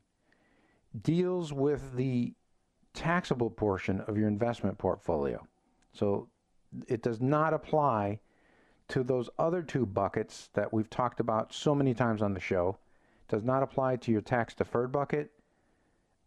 [0.99, 2.33] deals with the
[2.95, 5.45] taxable portion of your investment portfolio.
[5.93, 6.27] So
[6.87, 8.19] it does not apply
[8.89, 12.77] to those other two buckets that we've talked about so many times on the show.
[13.27, 15.31] Does not apply to your tax deferred bucket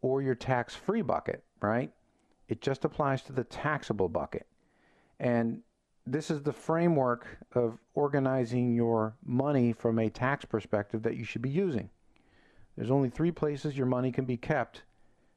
[0.00, 1.92] or your tax free bucket, right?
[2.48, 4.46] It just applies to the taxable bucket.
[5.18, 5.62] And
[6.06, 11.42] this is the framework of organizing your money from a tax perspective that you should
[11.42, 11.90] be using.
[12.76, 14.82] There's only three places your money can be kept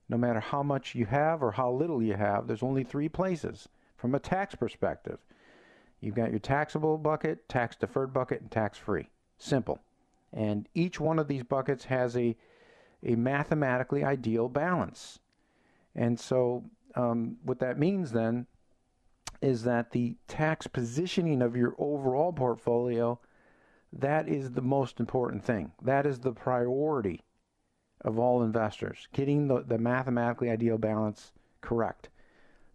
[0.08, 3.68] no matter how much you have or how little you have, there's only three places
[3.98, 5.20] from a tax perspective.
[6.02, 9.10] You've got your taxable bucket, tax deferred bucket, and tax free.
[9.38, 9.80] Simple.
[10.32, 12.36] And each one of these buckets has a,
[13.04, 15.20] a mathematically ideal balance.
[15.96, 18.48] And so, um, what that means then
[19.42, 23.20] is that the tax positioning of your overall portfolio
[23.98, 25.72] that is the most important thing.
[25.82, 27.24] That is the priority
[28.02, 31.32] of all investors, getting the, the mathematically ideal balance
[31.62, 32.10] correct.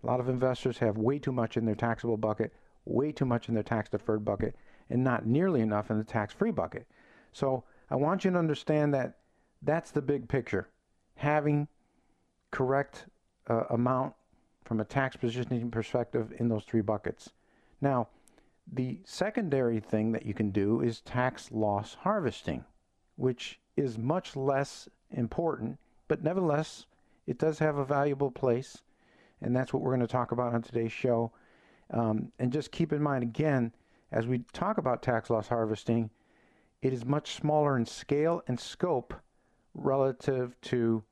[0.03, 3.49] A lot of investors have way too much in their taxable bucket, way too much
[3.49, 4.57] in their tax deferred bucket,
[4.89, 6.87] and not nearly enough in the tax free bucket.
[7.33, 9.19] So I want you to understand that
[9.63, 10.69] that's the big picture.
[11.17, 11.69] Having
[12.51, 13.07] correct
[13.49, 14.15] uh, amount
[14.65, 17.31] from a tax positioning perspective in those three buckets.
[17.81, 18.09] Now,
[18.73, 22.65] the secondary thing that you can do is tax loss harvesting,
[23.17, 26.87] which is much less important, but nevertheless,
[27.27, 28.83] it does have a valuable place.
[29.43, 31.33] And that's what we're going to talk about on today's show.
[31.93, 33.73] Um, and just keep in mind, again,
[34.13, 36.11] as we talk about tax loss harvesting,
[36.83, 39.15] it is much smaller in scale and scope
[39.75, 41.03] relative to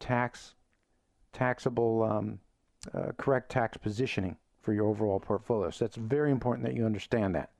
[0.00, 0.54] tax
[1.32, 2.38] taxable um,
[2.94, 5.70] uh, correct tax positioning for your overall portfolio.
[5.70, 7.50] So that's very important that you understand that.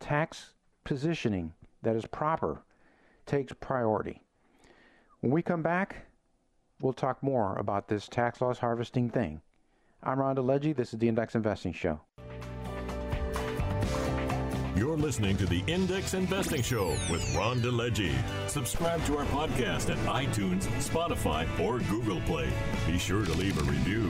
[0.00, 2.62] Tax positioning that is proper
[3.26, 4.22] takes priority.
[5.20, 6.06] When we come back,
[6.80, 9.42] we'll talk more about this tax loss harvesting thing.
[10.02, 10.74] I'm Ron DeLegge.
[10.74, 12.00] This is the Index Investing Show.
[14.74, 18.14] You're listening to the Index Investing Show with Ron DeLegge.
[18.48, 22.48] Subscribe to our podcast at iTunes, Spotify, or Google Play.
[22.86, 24.08] Be sure to leave a review.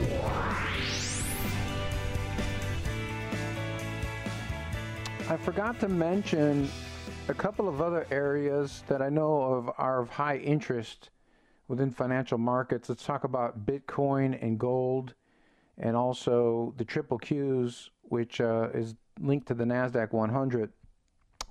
[5.29, 6.69] I forgot to mention
[7.27, 11.11] a couple of other areas that I know of are of high interest
[11.67, 12.89] within financial markets.
[12.89, 15.15] Let's talk about Bitcoin and gold,
[15.79, 20.73] and also the triple Qs, which uh, is linked to the NASDAQ 100.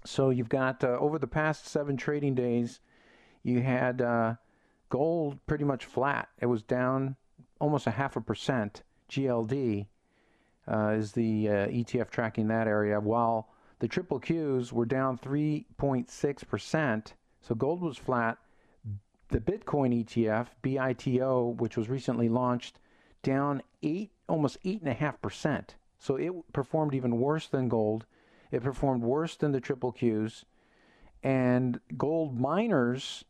[0.05, 2.79] So you've got uh, over the past seven trading days,
[3.43, 4.35] you had uh,
[4.89, 6.29] gold pretty much flat.
[6.39, 7.15] It was down
[7.59, 8.83] almost a half a percent.
[9.09, 9.87] GLD
[10.67, 17.13] uh, is the uh, ETF tracking that area, while the triple Qs were down 3.6%.
[17.41, 18.37] So gold was flat.
[19.29, 22.79] The Bitcoin ETF, BITO, which was recently launched,
[23.21, 25.75] down eight, almost eight and a half percent.
[25.97, 28.05] So it performed even worse than gold.
[28.51, 30.45] It performed worse than the triple Qs.
[31.21, 33.25] And gold miners,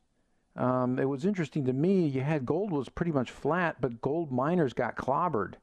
[0.55, 2.05] um, it was interesting to me.
[2.05, 5.55] You had gold was pretty much flat, but gold miners got clobbered.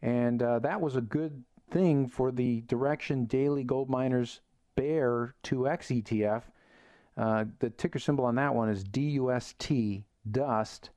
[0.00, 4.40] And uh, that was a good thing for the Direxion Daily Gold Miners
[4.76, 6.42] Bear 2X ETF.
[7.16, 10.90] Uh, the ticker symbol on that one is DUST, dust.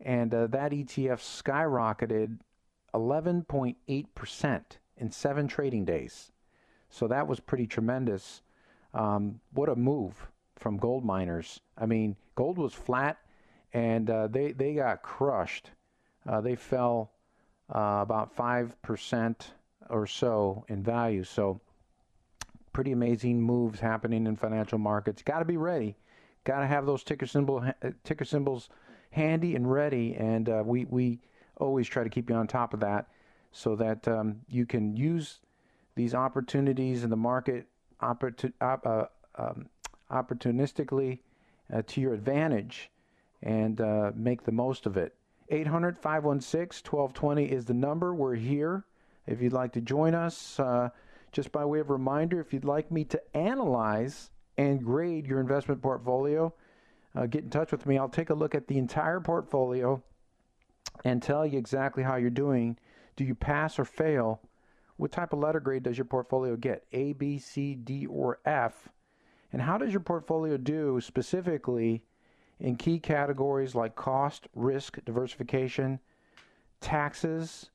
[0.00, 2.38] And uh, that ETF skyrocketed
[2.94, 4.62] 11.8%
[4.96, 6.32] in seven trading days.
[6.88, 8.42] So that was pretty tremendous.
[8.94, 11.60] Um, what a move from gold miners.
[11.78, 13.18] I mean, gold was flat
[13.72, 15.70] and uh, they, they got crushed.
[16.28, 17.12] Uh, they fell
[17.74, 19.36] uh, about 5%
[19.88, 21.24] or so in value.
[21.24, 21.60] So,
[22.72, 25.22] pretty amazing moves happening in financial markets.
[25.22, 25.96] Got to be ready.
[26.44, 27.64] Got to have those ticker symbol
[28.04, 28.68] ticker symbols
[29.10, 30.14] handy and ready.
[30.14, 31.20] And uh, we, we
[31.56, 33.08] always try to keep you on top of that
[33.52, 35.40] so that um, you can use
[35.94, 37.66] these opportunities in the market
[38.00, 39.04] opportun- uh,
[39.36, 39.66] um,
[40.10, 41.18] opportunistically
[41.72, 42.90] uh, to your advantage
[43.42, 45.14] and uh, make the most of it.
[45.48, 48.14] 800 516 1220 is the number.
[48.14, 48.84] We're here.
[49.26, 50.90] If you'd like to join us, uh,
[51.32, 55.82] just by way of reminder, if you'd like me to analyze and grade your investment
[55.82, 56.52] portfolio,
[57.14, 57.98] uh, get in touch with me.
[57.98, 60.02] I'll take a look at the entire portfolio
[61.04, 62.78] and tell you exactly how you're doing.
[63.16, 64.40] Do you pass or fail?
[64.96, 66.84] What type of letter grade does your portfolio get?
[66.92, 68.88] A, B, C, D, or F?
[69.52, 72.04] And how does your portfolio do specifically
[72.58, 75.98] in key categories like cost, risk, diversification,
[76.80, 77.70] taxes,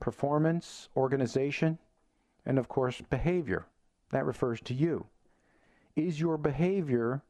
[0.00, 1.78] performance, organization,
[2.44, 3.66] and of course, behavior?
[4.10, 5.06] That refers to you.
[5.96, 7.22] Is your behavior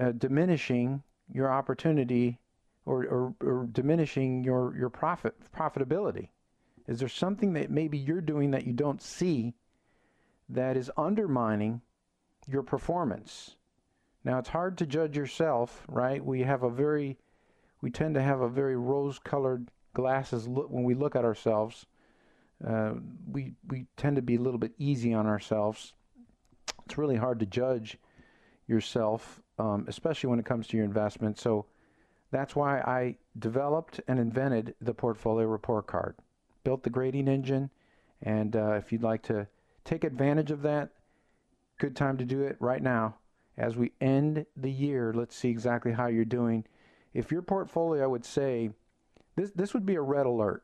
[0.00, 2.38] uh, diminishing your opportunity
[2.84, 6.28] or, or, or diminishing your, your profit profitability?
[6.86, 9.54] Is there something that maybe you're doing that you don't see
[10.48, 11.80] that is undermining
[12.46, 13.56] your performance?
[14.24, 16.24] Now it's hard to judge yourself, right?
[16.24, 17.18] We have a very
[17.80, 21.86] we tend to have a very rose-colored glasses look when we look at ourselves.
[22.66, 22.94] Uh,
[23.30, 25.92] we we tend to be a little bit easy on ourselves.
[26.84, 27.98] It's really hard to judge
[28.66, 31.38] yourself, um, especially when it comes to your investment.
[31.38, 31.66] So
[32.30, 36.16] That's why I developed and invented the portfolio report card,
[36.64, 37.70] built the grading engine,
[38.22, 39.46] and uh, if you'd like to
[39.84, 40.90] take advantage of that,
[41.78, 43.16] good time to do it right now.
[43.56, 46.64] As we end the year, let's see exactly how you're doing.
[47.14, 48.70] If your portfolio, would say,
[49.36, 50.62] this this would be a red alert.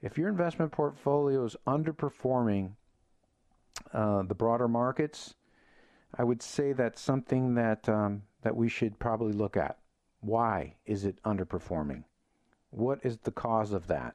[0.00, 2.72] If your investment portfolio is underperforming
[3.92, 5.34] uh, the broader markets,
[6.16, 9.78] I would say that's something that um, that we should probably look at.
[10.20, 12.04] Why is it underperforming?
[12.70, 14.14] What is the cause of that?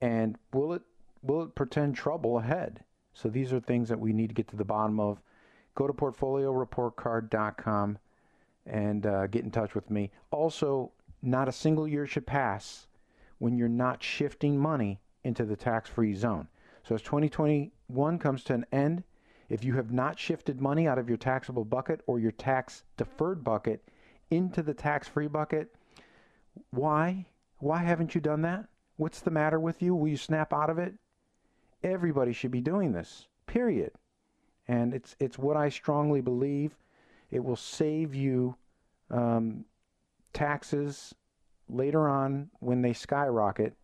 [0.00, 0.82] And will it
[1.22, 2.84] will it portend trouble ahead?
[3.14, 5.20] So these are things that we need to get to the bottom of.
[5.74, 7.98] Go to portfolioreportcard.com
[8.66, 10.10] and uh, get in touch with me.
[10.30, 12.86] Also, not a single year should pass
[13.38, 16.48] when you're not shifting money into the tax-free zone.
[16.84, 19.04] So as 2021 comes to an end,
[19.52, 23.44] if you have not shifted money out of your taxable bucket or your tax deferred
[23.44, 23.86] bucket
[24.30, 25.74] into the tax free bucket,
[26.70, 27.26] why?
[27.58, 28.64] Why haven't you done that?
[28.96, 29.94] What's the matter with you?
[29.94, 30.94] Will you snap out of it?
[31.84, 33.92] Everybody should be doing this, period.
[34.68, 36.74] And it's, it's what I strongly believe.
[37.30, 38.56] It will save you
[39.10, 39.66] um,
[40.32, 41.14] taxes
[41.68, 43.74] later on when they skyrocket,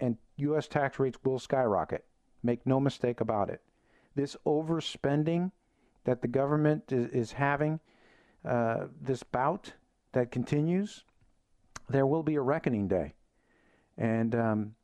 [0.00, 0.68] and U.S.
[0.68, 2.04] tax rates will skyrocket.
[2.42, 3.62] Make no mistake about it.
[4.14, 5.50] This overspending
[6.04, 7.80] that the government is, is having,
[8.44, 9.72] uh, this bout
[10.12, 11.04] that continues,
[11.88, 13.14] there will be a reckoning day.
[13.96, 14.74] And um,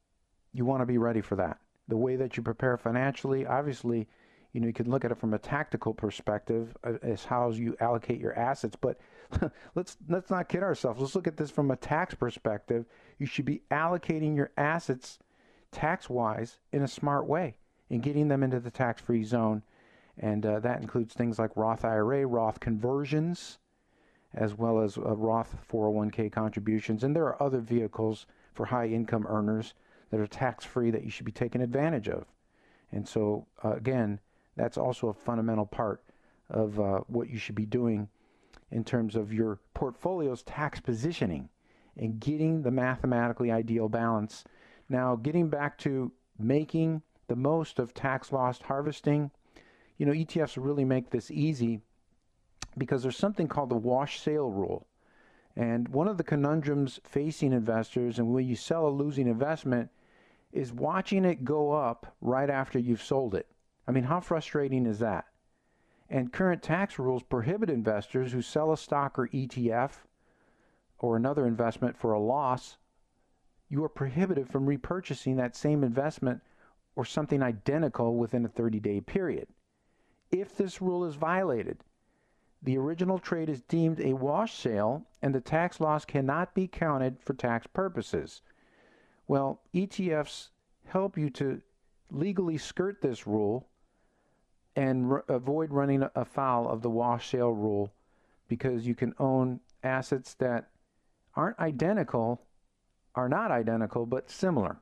[0.52, 1.58] you want to be ready for that.
[1.88, 4.08] The way that you prepare financially, obviously,
[4.52, 7.76] you know, you can look at it from a tactical perspective uh, as how you
[7.80, 8.76] allocate your assets.
[8.80, 8.98] But
[9.74, 11.00] let's let's not kid ourselves.
[11.00, 12.86] Let's look at this from a tax perspective.
[13.18, 15.18] You should be allocating your assets
[15.72, 17.56] tax-wise in a smart way
[17.90, 19.62] and getting them into the tax-free zone.
[20.18, 23.58] And uh, that includes things like Roth IRA, Roth conversions,
[24.32, 27.02] as well as uh, Roth 401k contributions.
[27.02, 29.74] And there are other vehicles for high income earners
[30.10, 32.26] that are tax free that you should be taking advantage of.
[32.92, 34.20] And so, uh, again,
[34.56, 36.02] that's also a fundamental part
[36.48, 38.08] of uh, what you should be doing
[38.70, 41.48] in terms of your portfolio's tax positioning
[41.96, 44.44] and getting the mathematically ideal balance.
[44.88, 49.30] Now, getting back to making the most of tax loss harvesting,
[49.96, 51.80] you know, ETFs really make this easy
[52.76, 54.88] because there's something called the wash sale rule.
[55.54, 59.90] And one of the conundrums facing investors and when you sell a losing investment
[60.50, 63.46] is watching it go up right after you've sold it.
[63.86, 65.26] I mean, how frustrating is that?
[66.08, 69.92] And current tax rules prohibit investors who sell a stock or ETF
[70.98, 72.76] or another investment for a loss.
[73.68, 76.42] You are prohibited from repurchasing that same investment
[76.96, 79.48] or something identical within a 30 day period.
[80.30, 81.84] If this rule is violated,
[82.62, 87.18] the original trade is deemed a wash sale and the tax loss cannot be counted
[87.20, 88.42] for tax purposes.
[89.26, 90.48] Well, ETFs
[90.84, 91.62] help you to
[92.10, 93.68] legally skirt this rule
[94.76, 97.92] and r- avoid running afoul of the wash sale rule
[98.48, 100.70] because you can own assets that
[101.34, 102.42] aren't identical,
[103.14, 104.76] are not identical, but similar.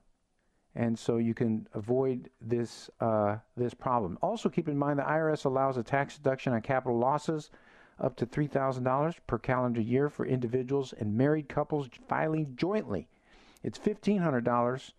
[0.79, 4.17] And so you can avoid this uh, this problem.
[4.23, 7.51] Also, keep in mind the IRS allows a tax deduction on capital losses
[7.99, 13.09] up to $3,000 per calendar year for individuals and married couples filing jointly.
[13.65, 14.93] It's $1,500.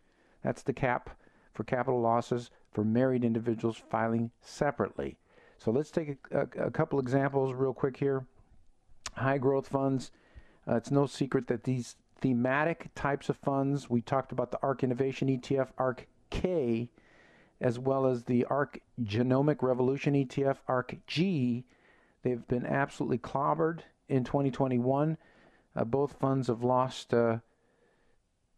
[0.43, 1.17] That's the cap
[1.53, 5.15] for capital losses for married individuals filing separately.
[5.59, 8.25] So let's take a, a, a couple examples real quick here.
[9.13, 10.11] High growth funds.
[10.67, 14.83] Uh, it's no secret that these thematic types of funds, we talked about the ARK
[14.83, 16.89] Innovation ETF, ARK K,
[17.61, 21.65] as well as the ARK Genomic Revolution ETF, ARK G
[22.23, 25.17] They've been absolutely clobbered in 2021.
[25.75, 27.37] Uh, both funds have lost uh,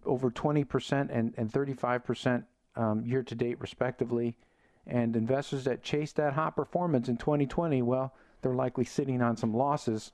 [0.05, 2.43] over 20% and, and 35%
[2.75, 4.35] um, year to date, respectively.
[4.87, 9.53] And investors that chased that hot performance in 2020, well, they're likely sitting on some
[9.53, 10.11] losses.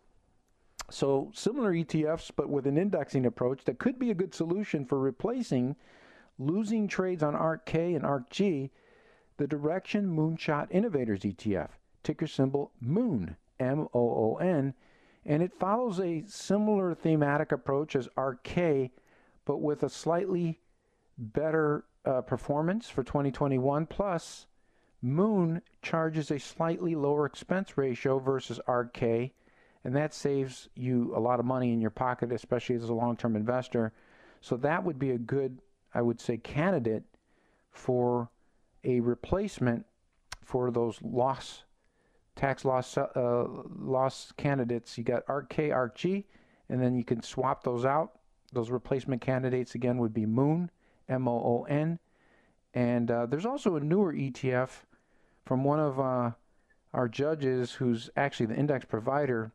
[0.89, 4.99] So, similar ETFs, but with an indexing approach that could be a good solution for
[4.99, 5.75] replacing
[6.39, 8.71] losing trades on ARKK and ARK G,
[9.37, 11.69] the Direxion Moonshot Innovators ETF
[12.03, 14.73] ticker symbol MOON, M O O N,
[15.25, 18.47] and it follows a similar thematic approach as ARK,
[19.45, 20.59] but with a slightly
[21.17, 23.85] better uh, performance for 2021.
[23.87, 24.47] Plus,
[25.01, 28.97] Moon charges a slightly lower expense ratio versus ARK,
[29.87, 33.17] and that saves you a lot of money in your pocket, especially as a long
[33.17, 33.93] term investor.
[34.41, 35.59] So, that would be a good,
[35.93, 37.03] I would say, candidate
[37.71, 38.29] for
[38.83, 39.85] a replacement
[40.43, 41.63] for those loss
[42.35, 43.45] tax loss uh,
[43.79, 44.95] loss candidates.
[44.97, 46.25] You got ARKK, ARK G,
[46.69, 48.17] and then you can swap those out
[48.53, 50.71] those replacement candidates again would be Moon,
[51.09, 51.99] M O O N.
[52.73, 54.69] And uh, there's also a newer ETF
[55.45, 56.31] from one of uh,
[56.93, 59.51] our judges who's actually the index provider.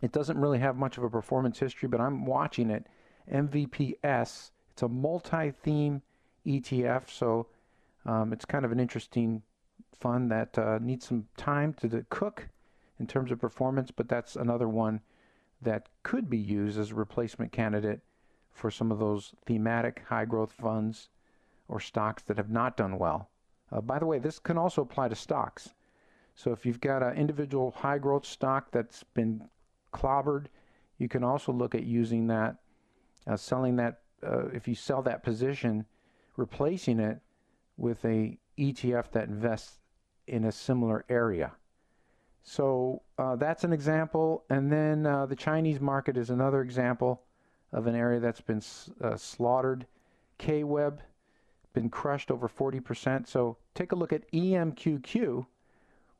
[0.00, 2.86] It doesn't really have much of a performance history, but I'm watching it.
[3.30, 4.50] MVPS.
[4.72, 6.02] It's a multi theme
[6.46, 7.46] ETF, so
[8.06, 9.42] um, it's kind of an interesting
[9.92, 12.48] fund that uh, needs some time to, cook
[12.98, 15.00] in terms of performance, but that's another one
[15.60, 18.00] that could be used as a replacement candidate
[18.50, 21.10] for some of those thematic high growth funds
[21.68, 23.28] or stocks that have not done well.
[23.70, 25.74] Uh, by the way, this can also apply to stocks.
[26.34, 29.48] So if you've got an individual high growth stock that's been
[29.92, 30.46] clobbered,
[30.98, 32.56] you can also look at using that,
[33.26, 34.00] uh, selling that.
[34.22, 35.86] Uh, if you sell that position,
[36.36, 37.20] replacing it
[37.78, 39.78] with a ETF that invests
[40.26, 41.52] in a similar area.
[42.42, 44.44] So uh, that's an example.
[44.50, 47.22] And then uh, the Chinese market is another example
[47.72, 48.62] of an area that's been
[49.02, 49.86] uh, slaughtered.
[50.38, 50.98] KWEB,
[51.72, 53.26] been crushed over 40%.
[53.26, 55.46] So take a look at EMQQ,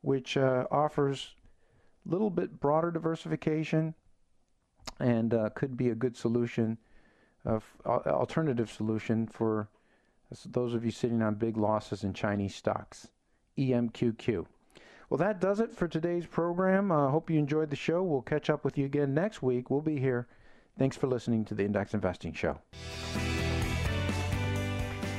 [0.01, 1.35] which uh, offers
[2.05, 3.93] little bit broader diversification
[4.99, 6.77] and uh, could be a good solution,
[7.45, 9.69] of, alternative solution for
[10.45, 13.07] those of you sitting on big losses in Chinese stocks.
[13.57, 14.45] EMQQ.
[15.09, 16.91] Well, that does it for today's program.
[16.91, 18.01] I uh, hope you enjoyed the show.
[18.01, 19.69] We'll catch up with you again next week.
[19.69, 20.27] We'll be here.
[20.79, 22.59] Thanks for listening to the Index Investing Show.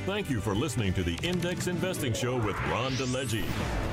[0.05, 3.43] Thank you for listening to the Index Investing Show with Ron DeLegge.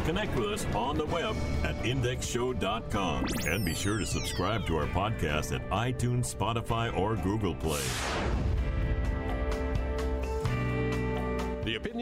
[0.06, 4.86] Connect with us on the web at indexshow.com and be sure to subscribe to our
[4.86, 7.82] podcast at iTunes, Spotify, or Google Play.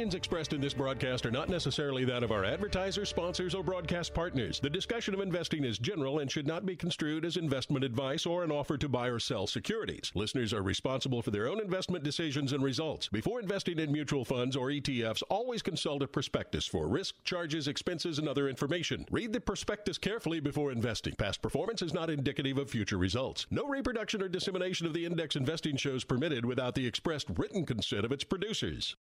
[0.08, 4.14] Opinions expressed in this broadcast are not necessarily that of our advertisers, sponsors, or broadcast
[4.14, 4.58] partners.
[4.58, 8.42] The discussion of investing is general and should not be construed as investment advice or
[8.42, 10.10] an offer to buy or sell securities.
[10.14, 13.08] Listeners are responsible for their own investment decisions and results.
[13.08, 18.18] Before investing in mutual funds or ETFs, always consult a prospectus for risk, charges, expenses,
[18.18, 19.04] and other information.
[19.10, 21.16] Read the prospectus carefully before investing.
[21.18, 23.46] Past performance is not indicative of future results.
[23.50, 28.06] No reproduction or dissemination of the index investing shows permitted without the expressed written consent
[28.06, 28.96] of its producers.